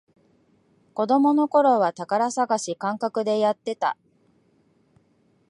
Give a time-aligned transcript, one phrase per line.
[0.95, 3.97] 子供のころは宝探し感覚でやってた